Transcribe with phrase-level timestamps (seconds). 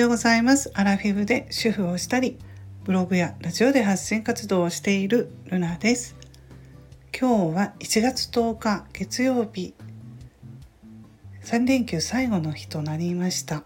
[0.00, 0.70] ようございます。
[0.72, 2.38] アラフィフで主婦をしたり
[2.84, 6.16] ブログやラジオで発信活動をしているルナです。
[7.18, 9.74] 今日は1月10日月曜日。
[11.42, 13.62] 3連休最後の日となりました、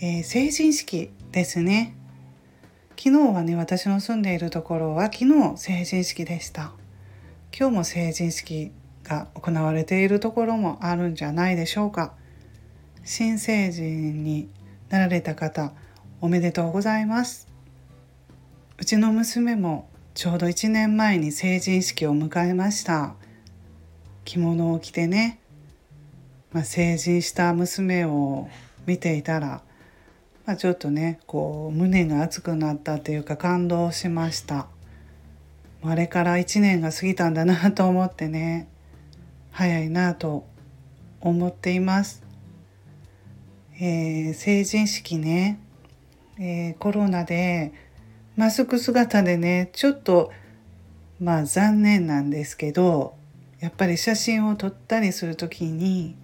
[0.00, 1.96] えー、成人式ですね。
[2.90, 6.72] 昨日はね私の住んでいるところは昨日成人式でした。
[7.58, 8.70] 今日も成人式
[9.02, 12.14] が行われているところもあるんじゃないでしょうか。
[13.04, 14.48] 新成人に
[14.88, 15.72] なられた方
[16.20, 17.48] おめでとうございます。
[18.78, 23.14] うちの娘もちょうど1年前に成人式を迎えました。
[24.24, 25.40] 着物を着てね、
[26.52, 28.48] まあ、成人した娘を
[28.86, 29.62] 見ていたら、
[30.46, 34.68] まあ、ちょっとねこう胸が熱くなったというか感動しました。
[35.82, 38.68] あれから1年が過ぎたんだなと思ってね
[39.50, 40.46] 早いなと
[41.20, 42.22] 思っています。
[43.84, 45.58] えー、成人式ね、
[46.38, 47.72] えー、コロナで
[48.36, 50.30] マスク姿でねちょっと
[51.18, 53.16] まあ残念なんですけど
[53.58, 56.14] やっぱり写真を撮ったりする時に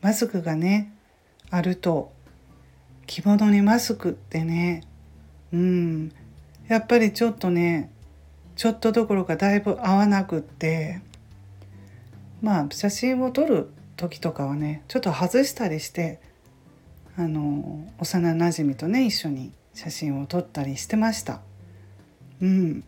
[0.00, 0.94] マスクがね
[1.50, 2.10] あると
[3.06, 4.82] 着物にマスクってね
[5.52, 6.12] うん
[6.68, 7.90] やっぱりちょっとね
[8.56, 11.02] ちょっとどころかだいぶ合わなくって
[12.40, 16.18] まあ写真を撮る時とかはねちょっと外したりして
[17.16, 21.40] あの幼なじみとね一緒に写真を撮ったりしてました。
[22.40, 22.84] うん、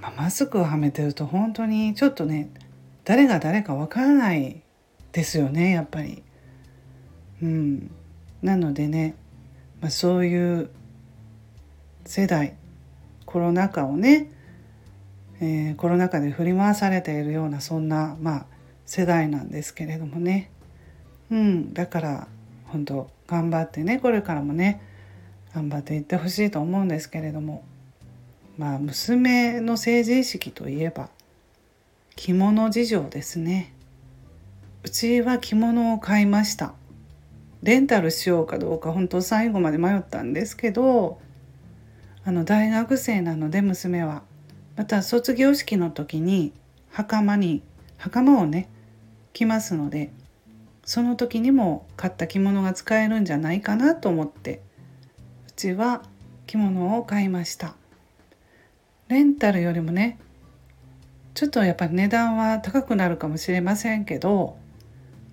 [0.00, 2.50] まあ、マスクをはめてると本当にちょっとね
[3.04, 4.62] 誰が誰かわからない
[5.12, 6.22] ですよねやっぱり。
[7.42, 7.90] うん、
[8.42, 9.14] なのでね、
[9.80, 10.70] まあ、そういう
[12.04, 12.54] 世代
[13.24, 14.30] コロナ禍をね
[15.42, 18.46] えー、コロナ禍で振り回されているようなそんな、まあ、
[18.84, 20.50] 世代なんですけれどもね、
[21.30, 22.28] うん、だから
[22.66, 24.82] 本当頑張ってねこれからもね
[25.54, 27.64] 頑張っていってほしいと思うんですけれども
[28.58, 31.08] まあ娘の成人式といえば
[32.16, 33.72] 着物事情ですね。
[34.82, 36.74] うちは着物を買いました。
[37.62, 41.18] レンタルしようかどうか本当最後まで迷ったんですけど
[42.24, 44.22] あの大学生なので娘は。
[44.76, 46.52] また卒業式の時に
[46.90, 47.62] 袴に
[47.98, 48.68] 袴をね
[49.34, 50.10] 着ますので
[50.90, 54.60] その時にも買った着物が使えるんじゃないかなと思って
[55.46, 56.02] うちは
[56.48, 57.76] 着物を買いました。
[59.06, 60.18] レンタルよりもね
[61.34, 64.56] ちょっとやっぱり値段は高くなるかもしれませんけど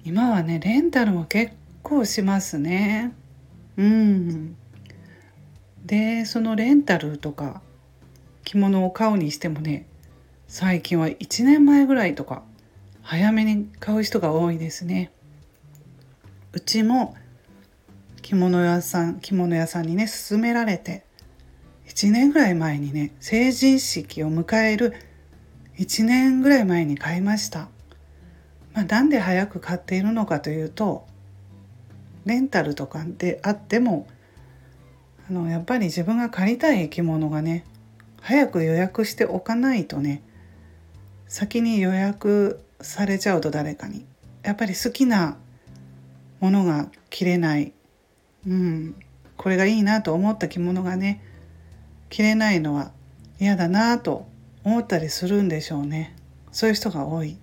[0.06, 3.16] 今はねレンタルも結構しますね。
[3.78, 4.56] うん。
[5.84, 7.64] でそのレンタルとか
[8.44, 9.88] 着物を買うにしてもね
[10.48, 12.44] 最近は1年前ぐらいとか
[13.02, 15.10] 早めに買う人が多いですね。
[16.58, 17.16] うちも
[18.24, 21.06] 着物屋さん着物屋さんにね勧められて
[21.88, 24.96] 1年ぐらい前にね成人式を迎える
[25.78, 27.70] 1年ぐらい前に買いました、
[28.74, 31.06] まあ、なんで早く買っているのかというと
[32.26, 34.08] レンタルとかであっても
[35.30, 37.66] あのやっぱり自分が借りたい着物がね
[38.20, 40.24] 早く予約しておかないとね
[41.28, 44.08] 先に予約されちゃうと誰かに。
[44.42, 45.38] やっぱり好きな
[46.40, 47.74] ものが着れない。
[48.48, 48.96] うん。
[49.38, 51.24] これがいいなと思った着物がね
[52.10, 52.92] 着れないのは
[53.40, 54.28] 嫌だなと
[54.64, 56.16] 思ったりするんでしょうね。
[56.52, 57.38] そういう人が多い。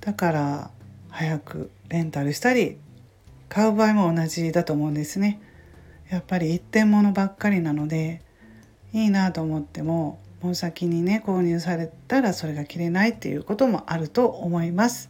[0.00, 0.70] だから
[1.08, 2.78] 早くレンタルしたり
[3.48, 5.40] 買う場合も同じだと思うんですね。
[6.10, 8.22] やっぱり一点物ばっかりなので
[8.92, 15.08] いいなと思ってももう先にね購入されたらそれが着れないっていうこともあると思います。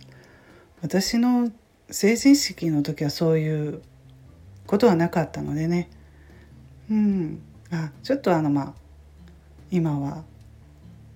[0.82, 1.50] 私の
[1.90, 3.82] 成人式の時はそういう
[4.66, 5.88] ことはなかったのでね。
[6.90, 7.42] うん。
[7.70, 8.74] あちょっとあのまあ
[9.70, 10.24] 今は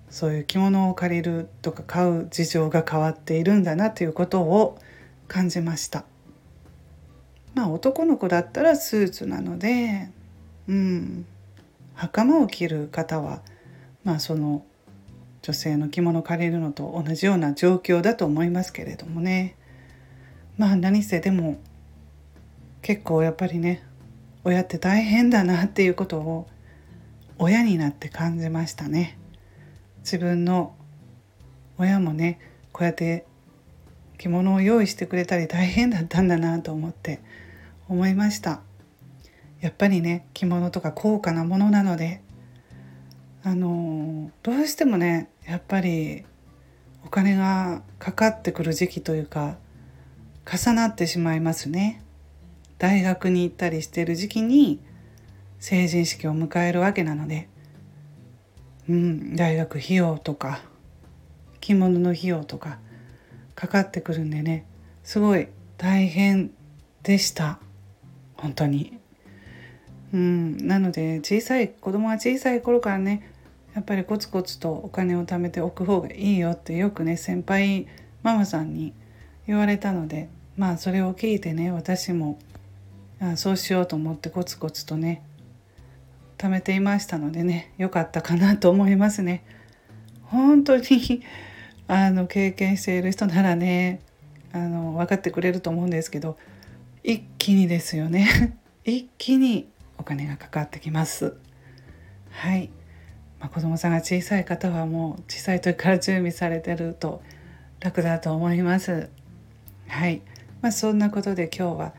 [0.09, 4.77] そういう着物を借りるとか買う事情が変わっているんだなということを
[5.27, 6.05] 感じました。
[7.53, 10.09] まあ男の子だったらスーツなので
[10.67, 11.25] うん。
[11.95, 13.41] 袴を着る方は
[14.03, 14.65] まあその
[15.41, 19.55] 女性の着物を借りるのと同じような状況だと思いますけれどもね。
[20.57, 21.59] まあ何せでも
[22.81, 23.83] 結構やっぱりね
[24.43, 26.47] 親って大変だなっていうことを
[27.37, 29.17] 親になって感じましたね。
[29.99, 30.75] 自分の
[31.77, 32.39] 親もね
[32.71, 33.25] こうやって
[34.17, 37.19] 着物を用意してくれたり大変だったんだなと思って
[37.87, 38.61] 思いました。
[39.61, 42.21] やっぱりね着物とか高価なものなので
[43.43, 46.25] あのどうしてもねやっぱり
[47.05, 49.57] お金がかかってくる時期というか
[50.45, 52.01] 重なってしまいますね。
[52.77, 54.79] 大学に行ったりしてる時期に
[55.59, 57.47] 成人式を迎えるわけなので、
[58.89, 60.61] うん、大学費用とか
[61.59, 62.79] 着物の費用とか
[63.53, 64.65] かかってくるんでね
[65.03, 65.47] すごい
[65.77, 66.51] 大変
[67.03, 67.59] でした
[68.35, 68.99] 本当に。
[70.13, 73.31] うん、なので小さい子供は小さい頃からね
[73.75, 77.87] やっぱりコツコツとお金を貯めておく方がいいよってよくね先輩
[78.23, 78.93] ママさんに
[79.51, 82.39] 言われたのでまあそれを聞いてね私も
[83.19, 85.23] あそうしようと思ってコツコツとね
[86.37, 89.43] 貯めていましたのでね良かったかなと思いますね。
[90.23, 90.83] 本当に
[91.89, 93.99] あの経験している人ならね
[94.53, 96.37] あの分かってくれると思うんですけど
[97.03, 98.55] 一気にですよね
[98.85, 101.35] 一気にお金がかかってきます。
[102.29, 102.69] はい、
[103.37, 107.21] まあ、子供さんが小さい方はもう小さい時から準備されてると
[107.81, 109.09] 楽だと思います。
[109.91, 110.21] はい、
[110.61, 111.93] まあ、そんなことで今日は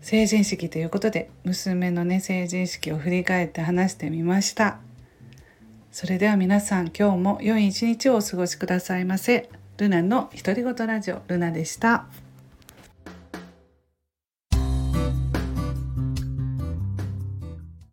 [0.00, 4.78] 成人式ということで娘のね成人式を振り返って話してみました。
[5.90, 9.50] それでは皆さん今日も良い一日をお過ごしくださいませ。
[9.76, 12.06] ルナの独り言ラジオルナでした。